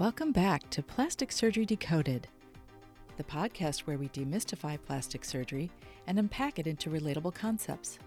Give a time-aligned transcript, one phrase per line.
[0.00, 2.26] Welcome back to Plastic Surgery Decoded,
[3.18, 5.70] the podcast where we demystify plastic surgery
[6.06, 7.98] and unpack it into relatable concepts.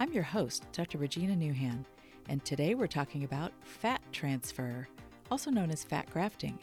[0.00, 0.98] I'm your host, Dr.
[0.98, 1.84] Regina Nouhan,
[2.28, 4.88] and today we're talking about fat transfer,
[5.30, 6.58] also known as fat grafting.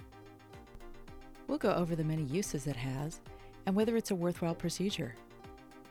[1.48, 3.22] We'll go over the many uses it has
[3.66, 5.16] and whether it's a worthwhile procedure.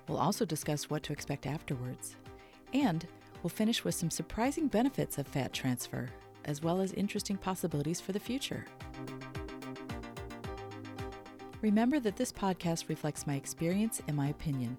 [0.07, 2.17] We'll also discuss what to expect afterwards.
[2.75, 3.07] And
[3.43, 6.11] we'll finish with some surprising benefits of fat transfer,
[6.44, 8.64] as well as interesting possibilities for the future.
[11.62, 14.76] Remember that this podcast reflects my experience and my opinion.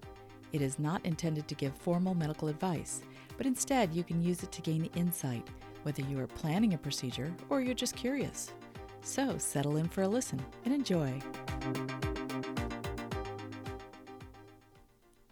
[0.52, 3.02] It is not intended to give formal medical advice,
[3.36, 5.46] but instead you can use it to gain insight,
[5.82, 8.52] whether you are planning a procedure or you're just curious.
[9.02, 11.20] So settle in for a listen and enjoy.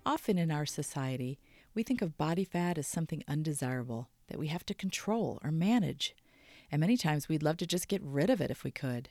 [0.07, 1.39] Often in our society,
[1.75, 6.15] we think of body fat as something undesirable that we have to control or manage,
[6.75, 9.09] and many times we'd love to just get rid of it if we could.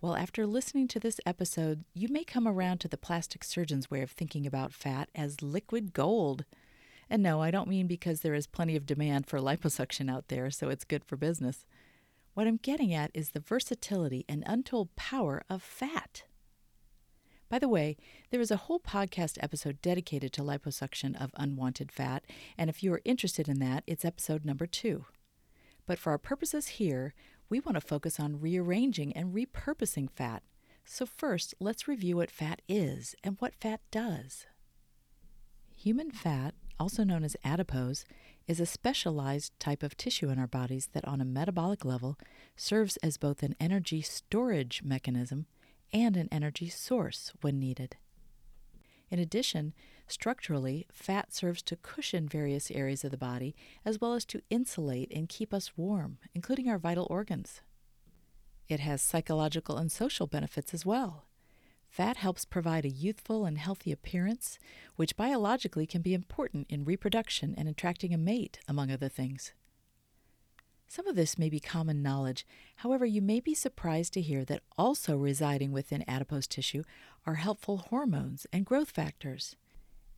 [0.00, 4.00] Well, after listening to this episode, you may come around to the plastic surgeon's way
[4.00, 6.46] of thinking about fat as liquid gold.
[7.10, 10.50] And no, I don't mean because there is plenty of demand for liposuction out there,
[10.50, 11.66] so it's good for business.
[12.32, 16.22] What I'm getting at is the versatility and untold power of fat.
[17.50, 17.98] By the way,
[18.30, 22.24] there is a whole podcast episode dedicated to liposuction of unwanted fat,
[22.56, 25.04] and if you are interested in that, it's episode number two.
[25.86, 27.14] But for our purposes here,
[27.48, 30.42] we want to focus on rearranging and repurposing fat.
[30.84, 34.46] So, first, let's review what fat is and what fat does.
[35.76, 38.04] Human fat, also known as adipose,
[38.46, 42.18] is a specialized type of tissue in our bodies that, on a metabolic level,
[42.56, 45.46] serves as both an energy storage mechanism
[45.92, 47.96] and an energy source when needed.
[49.10, 49.74] In addition,
[50.06, 55.12] structurally, fat serves to cushion various areas of the body as well as to insulate
[55.14, 57.60] and keep us warm, including our vital organs.
[58.68, 61.26] It has psychological and social benefits as well.
[61.88, 64.58] Fat helps provide a youthful and healthy appearance,
[64.96, 69.52] which biologically can be important in reproduction and attracting a mate, among other things.
[70.88, 72.46] Some of this may be common knowledge.
[72.76, 76.82] However, you may be surprised to hear that also residing within adipose tissue
[77.26, 79.56] are helpful hormones and growth factors.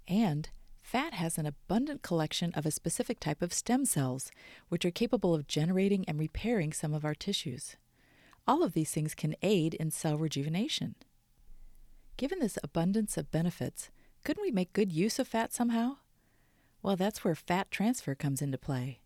[0.06, 0.50] And
[0.82, 4.30] fat has an abundant collection of a specific type of stem cells,
[4.68, 7.76] which are capable of generating and repairing some of our tissues.
[8.46, 10.94] All of these things can aid in cell rejuvenation.
[12.16, 13.90] Given this abundance of benefits,
[14.24, 15.96] couldn't we make good use of fat somehow?
[16.82, 19.00] Well, that's where fat transfer comes into play.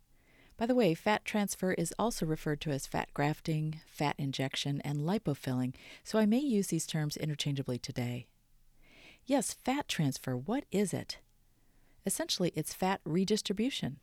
[0.57, 4.99] By the way, fat transfer is also referred to as fat grafting, fat injection, and
[4.99, 8.27] lipofilling, so I may use these terms interchangeably today.
[9.29, 11.19] Yes, fat transfer, what is it?
[12.07, 13.99] Essentially, it's fat redistribution.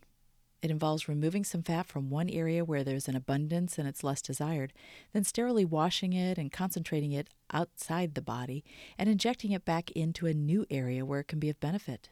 [0.62, 4.22] It involves removing some fat from one area where there's an abundance and it's less
[4.22, 4.72] desired,
[5.13, 8.63] then sterilely washing it and concentrating it outside the body
[9.00, 12.09] and injecting it back into a new area where it can be of benefit.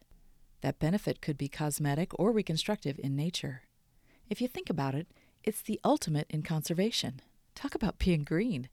[0.61, 3.61] That benefit could be cosmetic or reconstructive in nature.
[4.27, 5.05] If you think about it,
[5.43, 7.21] it's the ultimate in conservation.
[7.53, 8.69] Talk about being green.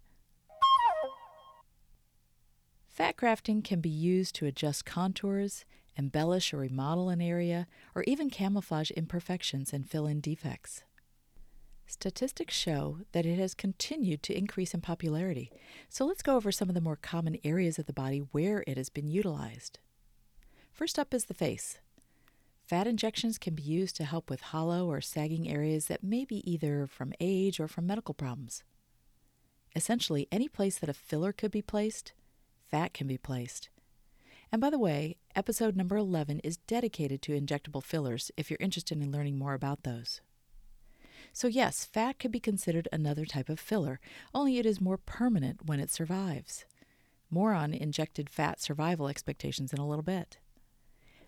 [3.00, 5.64] Fat grafting can be used to adjust contours,
[5.96, 10.82] embellish or remodel an area, or even camouflage imperfections and fill in defects.
[11.86, 15.50] Statistics show that it has continued to increase in popularity,
[15.88, 18.76] so let's go over some of the more common areas of the body where it
[18.76, 19.78] has been utilized.
[20.70, 21.78] First up is the face.
[22.66, 26.42] Fat injections can be used to help with hollow or sagging areas that may be
[26.44, 28.62] either from age or from medical problems.
[29.74, 32.12] Essentially, any place that a filler could be placed,
[32.70, 33.68] fat can be placed.
[34.52, 39.00] And by the way, episode number 11 is dedicated to injectable fillers if you're interested
[39.00, 40.20] in learning more about those.
[41.32, 44.00] So, yes, fat could be considered another type of filler,
[44.34, 46.64] only it is more permanent when it survives.
[47.30, 50.38] More on injected fat survival expectations in a little bit.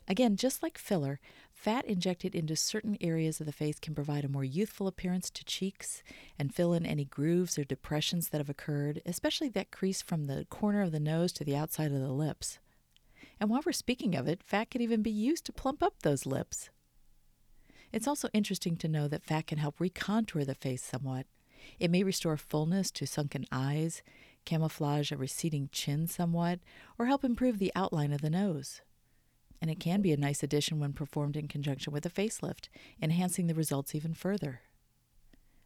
[0.08, 1.20] Again, just like filler,
[1.52, 5.44] fat injected into certain areas of the face can provide a more youthful appearance to
[5.44, 6.02] cheeks
[6.38, 10.44] and fill in any grooves or depressions that have occurred, especially that crease from the
[10.50, 12.58] corner of the nose to the outside of the lips.
[13.38, 16.26] And while we're speaking of it, fat can even be used to plump up those
[16.26, 16.70] lips.
[17.92, 21.26] It's also interesting to know that fat can help recontour the face somewhat.
[21.78, 24.02] It may restore fullness to sunken eyes,
[24.44, 26.58] camouflage a receding chin somewhat,
[26.98, 28.80] or help improve the outline of the nose
[29.62, 32.68] and it can be a nice addition when performed in conjunction with a facelift,
[33.00, 34.62] enhancing the results even further.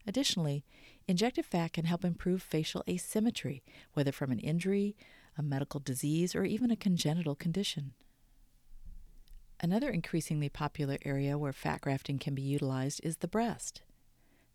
[0.07, 0.67] Additionally,
[1.09, 3.63] injected fat can help improve facial asymmetry,
[3.95, 4.95] whether from an injury,
[5.39, 7.95] a medical disease, or even a congenital condition.
[9.61, 13.81] Another increasingly popular area where fat grafting can be utilized is the breast.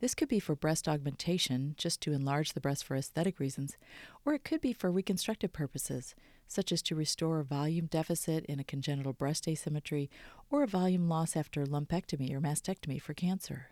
[0.02, 3.78] This could be for breast augmentation, just to enlarge the breast for aesthetic reasons,
[4.26, 6.16] or it could be for reconstructive purposes,
[6.48, 10.10] such as to restore a volume deficit in a congenital breast asymmetry
[10.50, 13.68] or a volume loss after lumpectomy or mastectomy for cancer.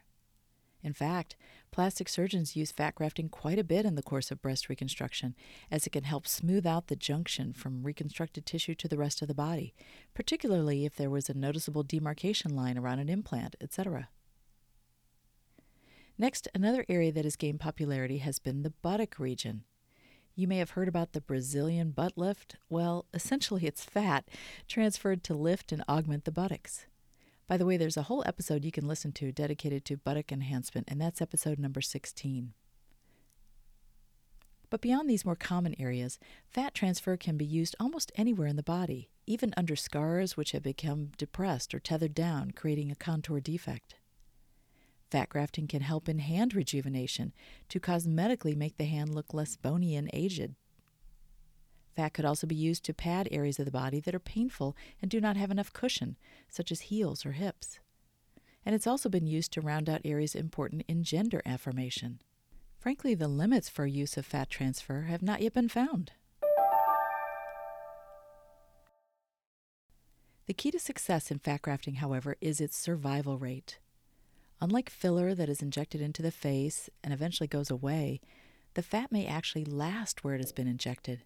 [0.84, 1.36] In fact,
[1.72, 5.36] plastic surgeons use fat grafting quite a bit in the course of breast reconstruction,
[5.72, 9.28] as it can help smooth out the junction from reconstructed tissue to the rest of
[9.28, 9.74] the body,
[10.14, 14.10] particularly if there was a noticeable demarcation line around an implant, etc.
[16.21, 19.63] Next, another area that has gained popularity has been the buttock region.
[20.36, 22.57] You may have heard about the Brazilian butt lift.
[22.69, 24.27] Well, essentially, it's fat
[24.68, 26.88] transferred to lift and augment the buttocks.
[27.48, 30.89] By the way, there's a whole episode you can listen to dedicated to buttock enhancement,
[30.89, 32.51] and that's episode number 16.
[34.69, 36.19] But beyond these more common areas,
[36.50, 40.63] fat transfer can be used almost anywhere in the body, even under scars which have
[40.63, 43.95] become depressed or tethered down, creating a contour defect.
[45.09, 47.33] Fat grafting can help in hand rejuvenation
[47.69, 50.53] to cosmetically make the hand look less bony and aged.
[51.95, 55.09] Fat could also be used to pad areas of the body that are painful and
[55.09, 56.15] do not have enough cushion,
[56.47, 57.79] such as heels or hips.
[58.65, 62.21] And it's also been used to round out areas important in gender affirmation.
[62.77, 66.11] Frankly, the limits for use of fat transfer have not yet been found.
[70.45, 73.79] The key to success in fat grafting, however, is its survival rate.
[74.61, 78.19] Unlike filler that is injected into the face and eventually goes away,
[78.73, 81.23] the fat may actually last where it has been injected.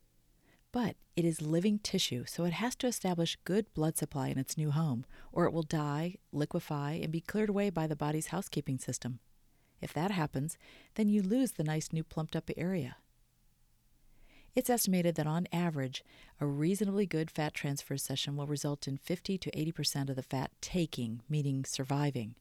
[0.72, 4.58] But it is living tissue, so it has to establish good blood supply in its
[4.58, 8.78] new home, or it will die, liquefy, and be cleared away by the body's housekeeping
[8.78, 9.20] system.
[9.82, 10.58] If that happens,
[10.96, 12.98] then you lose the nice new plumped up area.
[14.56, 16.04] It's estimated that on average,
[16.40, 20.52] a reasonably good fat transfer session will result in 50 to 80% of the fat
[20.62, 22.36] taking, meaning surviving.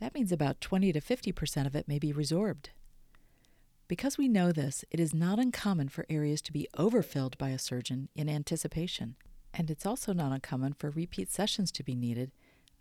[0.00, 2.66] That means about 20 to 50% of it may be resorbed.
[3.88, 7.58] Because we know this, it is not uncommon for areas to be overfilled by a
[7.58, 9.16] surgeon in anticipation,
[9.54, 12.30] and it's also not uncommon for repeat sessions to be needed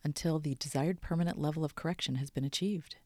[0.04, 2.98] until the desired permanent level of correction has been achieved.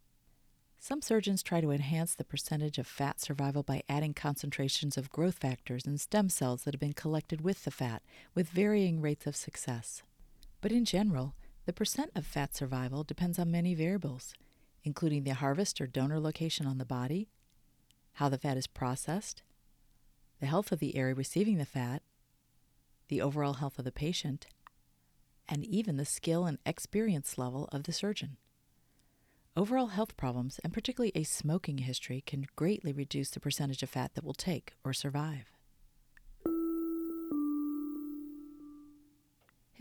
[0.80, 5.38] Some surgeons try to enhance the percentage of fat survival by adding concentrations of growth
[5.38, 8.02] factors and stem cells that have been collected with the fat,
[8.34, 10.02] with varying rates of success.
[10.60, 11.36] But in general,
[11.66, 14.34] the percent of fat survival depends on many variables,
[14.84, 17.30] including the harvest or donor location on the body,
[18.14, 19.44] how the fat is processed,
[20.40, 22.02] the health of the area receiving the fat,
[23.08, 24.48] the overall health of the patient,
[25.48, 28.38] and even the skill and experience level of the surgeon.
[29.56, 34.16] Overall health problems, and particularly a smoking history, can greatly reduce the percentage of fat
[34.16, 35.52] that will take or survive.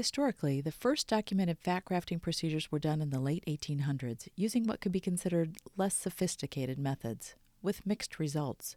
[0.00, 4.80] Historically, the first documented fat grafting procedures were done in the late 1800s using what
[4.80, 8.76] could be considered less sophisticated methods, with mixed results.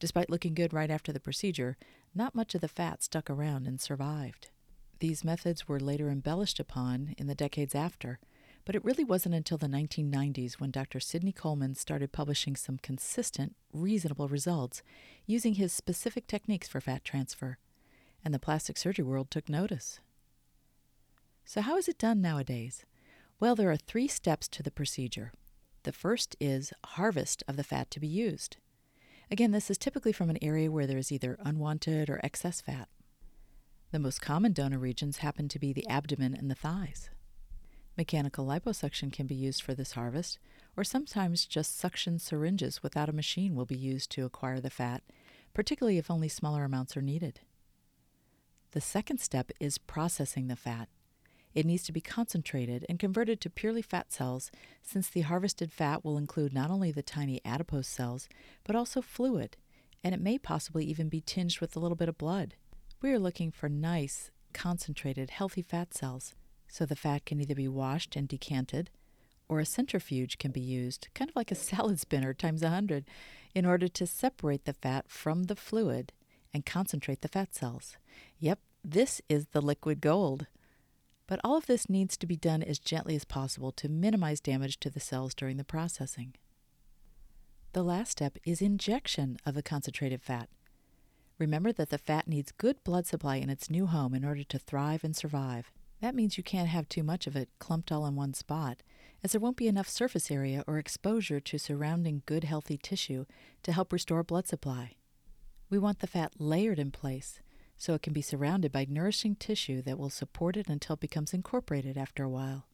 [0.00, 1.76] Despite looking good right after the procedure,
[2.16, 4.48] not much of the fat stuck around and survived.
[4.98, 8.18] These methods were later embellished upon in the decades after,
[8.64, 10.98] but it really wasn't until the 1990s when Dr.
[10.98, 14.82] Sydney Coleman started publishing some consistent, reasonable results
[15.26, 17.56] using his specific techniques for fat transfer,
[18.24, 20.00] and the plastic surgery world took notice.
[21.44, 22.84] So, how is it done nowadays?
[23.38, 25.32] Well, there are three steps to the procedure.
[25.82, 28.56] The first is harvest of the fat to be used.
[29.30, 32.88] Again, this is typically from an area where there is either unwanted or excess fat.
[33.92, 37.10] The most common donor regions happen to be the abdomen and the thighs.
[37.96, 40.38] Mechanical liposuction can be used for this harvest,
[40.76, 45.02] or sometimes just suction syringes without a machine will be used to acquire the fat,
[45.52, 47.40] particularly if only smaller amounts are needed.
[48.72, 50.88] The second step is processing the fat.
[51.54, 54.50] It needs to be concentrated and converted to purely fat cells,
[54.82, 58.28] since the harvested fat will include not only the tiny adipose cells,
[58.64, 59.56] but also fluid,
[60.02, 62.54] and it may possibly even be tinged with a little bit of blood.
[63.00, 66.34] We are looking for nice, concentrated, healthy fat cells,
[66.66, 68.90] so the fat can either be washed and decanted,
[69.48, 73.04] or a centrifuge can be used, kind of like a salad spinner times a hundred,
[73.54, 76.12] in order to separate the fat from the fluid
[76.52, 77.96] and concentrate the fat cells.
[78.40, 80.46] Yep, this is the liquid gold.
[81.26, 84.78] But all of this needs to be done as gently as possible to minimize damage
[84.80, 86.34] to the cells during the processing.
[87.72, 90.48] The last step is injection of the concentrated fat.
[91.38, 94.58] Remember that the fat needs good blood supply in its new home in order to
[94.58, 95.72] thrive and survive.
[96.00, 98.82] That means you can't have too much of it clumped all in one spot,
[99.22, 103.24] as there won't be enough surface area or exposure to surrounding good healthy tissue
[103.62, 104.92] to help restore blood supply.
[105.70, 107.40] We want the fat layered in place
[107.76, 111.34] so it can be surrounded by nourishing tissue that will support it until it becomes
[111.34, 112.66] incorporated after a while.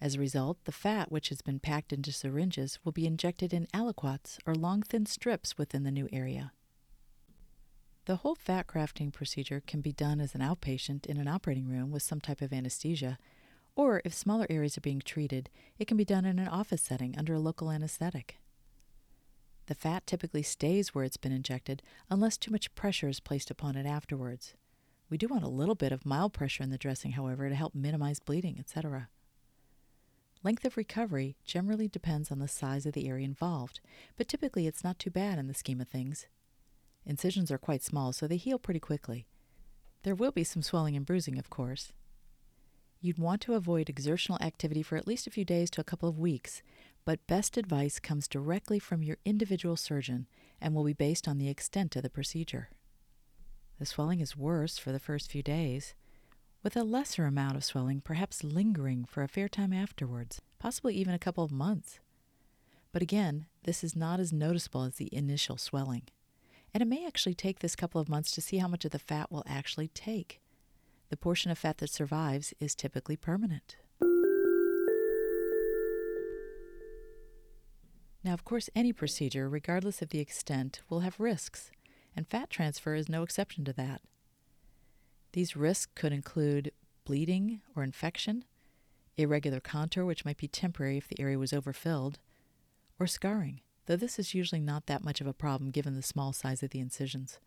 [0.00, 3.68] As a result, the fat which has been packed into syringes will be injected in
[3.72, 6.52] aliquots or long thin strips within the new area.
[8.06, 11.92] The whole fat grafting procedure can be done as an outpatient in an operating room
[11.92, 13.16] with some type of anesthesia,
[13.76, 17.16] or if smaller areas are being treated, it can be done in an office setting
[17.16, 18.38] under a local anesthetic.
[19.66, 23.76] The fat typically stays where it's been injected unless too much pressure is placed upon
[23.76, 24.54] it afterwards.
[25.08, 27.74] We do want a little bit of mild pressure in the dressing, however, to help
[27.74, 29.08] minimize bleeding, etc.
[30.42, 33.80] Length of recovery generally depends on the size of the area involved,
[34.16, 36.26] but typically it's not too bad in the scheme of things.
[37.06, 39.26] Incisions are quite small, so they heal pretty quickly.
[40.02, 41.92] There will be some swelling and bruising, of course.
[43.00, 46.08] You'd want to avoid exertional activity for at least a few days to a couple
[46.08, 46.62] of weeks,
[47.04, 50.26] but best advice comes directly from your individual surgeon
[50.60, 52.70] and will be based on the extent of the procedure.
[53.78, 55.94] The swelling is worse for the first few days,
[56.62, 61.12] with a lesser amount of swelling perhaps lingering for a fair time afterwards, possibly even
[61.12, 61.98] a couple of months.
[62.92, 66.02] But again, this is not as noticeable as the initial swelling.
[66.72, 68.98] And it may actually take this couple of months to see how much of the
[68.98, 70.40] fat will actually take.
[71.10, 73.76] The portion of fat that survives is typically permanent.
[78.24, 81.70] Now, of course, any procedure, regardless of the extent, will have risks,
[82.14, 84.02] and fat transfer is no exception to that.
[85.32, 86.72] These risks could include
[87.04, 88.44] bleeding or infection,
[89.16, 92.18] irregular contour, which might be temporary if the area was overfilled,
[93.00, 96.32] or scarring though this is usually not that much of a problem given the small
[96.32, 97.38] size of the incisions.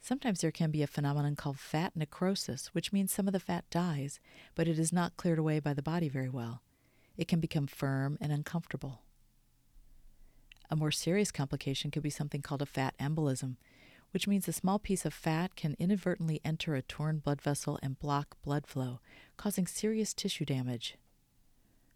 [0.00, 3.64] Sometimes there can be a phenomenon called fat necrosis, which means some of the fat
[3.70, 4.20] dies,
[4.54, 6.62] but it is not cleared away by the body very well.
[7.16, 9.02] It can become firm and uncomfortable.
[10.70, 13.56] A more serious complication could be something called a fat embolism,
[14.10, 17.98] which means a small piece of fat can inadvertently enter a torn blood vessel and
[17.98, 19.00] block blood flow,
[19.36, 20.96] causing serious tissue damage.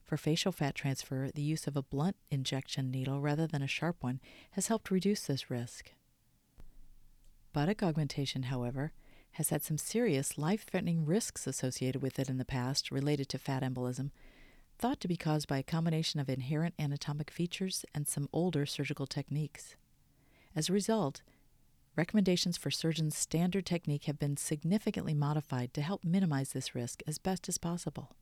[0.05, 3.97] For facial fat transfer, the use of a blunt injection needle rather than a sharp
[4.01, 4.21] one
[4.53, 5.93] has helped reduce this risk.
[7.53, 8.93] Buttock augmentation, however,
[9.33, 13.39] has had some serious life threatening risks associated with it in the past related to
[13.39, 14.11] fat embolism,
[14.83, 19.07] thought to be caused by a combination of inherent anatomic features and some older surgical
[19.07, 19.77] techniques.
[20.57, 21.23] As a result,
[21.95, 27.19] recommendations for surgeons' standard technique have been significantly modified to help minimize this risk as
[27.19, 28.17] best as possible.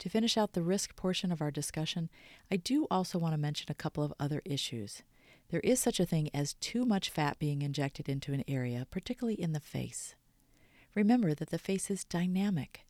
[0.00, 2.10] To finish out the risk portion of our discussion,
[2.50, 5.04] I do also want to mention a couple of other issues.
[5.50, 9.40] There is such a thing as too much fat being injected into an area, particularly
[9.40, 10.16] in the face.
[10.96, 12.85] Remember that the face is dynamic.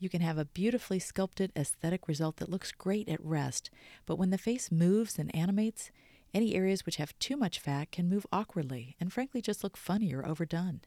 [0.00, 3.68] You can have a beautifully sculpted aesthetic result that looks great at rest,
[4.06, 5.90] but when the face moves and animates,
[6.32, 10.14] any areas which have too much fat can move awkwardly and frankly just look funny
[10.14, 10.80] or overdone.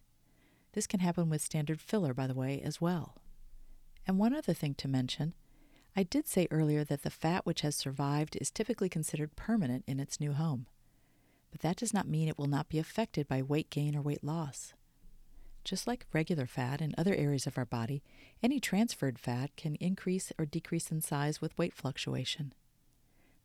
[0.71, 3.21] This can happen with standard filler, by the way, as well.
[4.07, 5.35] And one other thing to mention
[5.95, 9.99] I did say earlier that the fat which has survived is typically considered permanent in
[9.99, 10.65] its new home.
[11.51, 14.23] But that does not mean it will not be affected by weight gain or weight
[14.23, 14.73] loss.
[15.63, 18.03] Just like regular fat in other areas of our body,
[18.41, 22.53] any transferred fat can increase or decrease in size with weight fluctuation.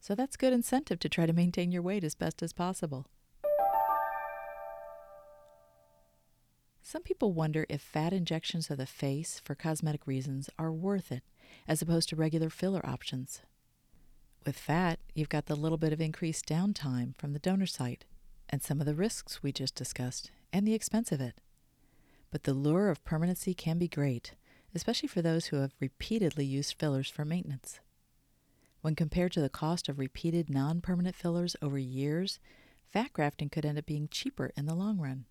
[0.01, 3.07] So that's good incentive to try to maintain your weight as best as possible.
[6.83, 11.23] Some people wonder if fat injections of the face for cosmetic reasons are worth it
[11.67, 13.43] as opposed to regular filler options.
[14.47, 18.07] With fat, you've got the little bit of increased downtime from the donor site
[18.49, 21.41] and some of the risks we just discussed and the expense of it.
[22.30, 24.35] But the lure of permanency can be great,
[24.75, 27.80] especially for those who have repeatedly used fillers for maintenance.
[28.80, 32.38] When compared to the cost of repeated non permanent fillers over years,
[32.90, 35.25] fat grafting could end up being cheaper in the long run.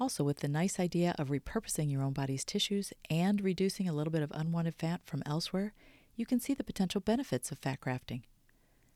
[0.00, 4.12] Also, with the nice idea of repurposing your own body's tissues and reducing a little
[4.12, 5.74] bit of unwanted fat from elsewhere,
[6.14, 8.24] you can see the potential benefits of fat grafting.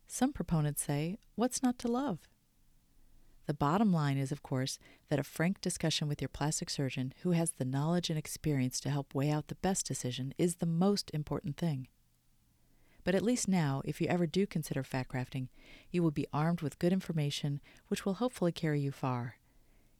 [0.06, 2.18] Some proponents say, What's not to love?
[3.46, 7.32] The bottom line is, of course, that a frank discussion with your plastic surgeon who
[7.32, 11.10] has the knowledge and experience to help weigh out the best decision is the most
[11.12, 11.88] important thing.
[13.04, 15.48] But at least now, if you ever do consider fat grafting,
[15.90, 19.36] you will be armed with good information which will hopefully carry you far.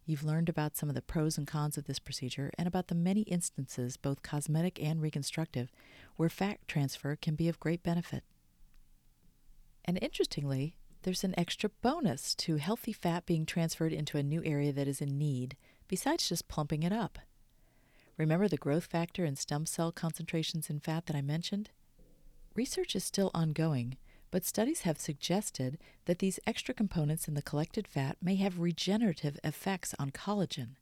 [0.05, 2.95] You've learned about some of the pros and cons of this procedure and about the
[2.95, 5.73] many instances, both cosmetic and reconstructive,
[6.17, 8.25] where fat transfer can be of great benefit.
[9.85, 14.73] And interestingly, there's an extra bonus to healthy fat being transferred into a new area
[14.73, 15.57] that is in need,
[15.89, 17.19] besides just plumping it up.
[18.17, 21.71] Remember the growth factor and stem cell concentrations in fat that I mentioned?
[22.55, 23.97] Research is still ongoing,
[24.31, 29.39] but studies have suggested that these extra components in the collected fat may have regenerative
[29.43, 30.77] effects on collagen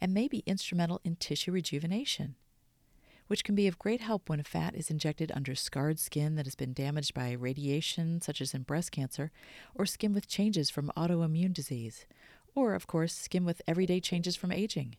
[0.00, 2.36] and may be instrumental in tissue rejuvenation.
[3.26, 6.54] Which can be of great help when fat is injected under scarred skin that has
[6.54, 9.30] been damaged by radiation, such as in breast cancer,
[9.74, 12.06] or skin with changes from autoimmune disease,
[12.54, 14.96] or, of course, skin with everyday changes from aging.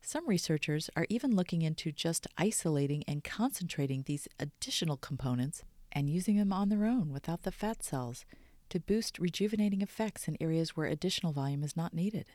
[0.00, 6.36] Some researchers are even looking into just isolating and concentrating these additional components and using
[6.36, 8.24] them on their own without the fat cells
[8.70, 12.26] to boost rejuvenating effects in areas where additional volume is not needed.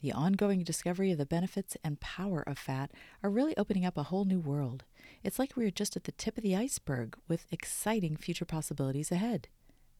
[0.00, 4.04] The ongoing discovery of the benefits and power of fat are really opening up a
[4.04, 4.84] whole new world.
[5.24, 9.48] It's like we're just at the tip of the iceberg with exciting future possibilities ahead.